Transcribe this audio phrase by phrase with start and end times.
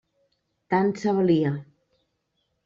[0.73, 1.53] Tant se valia.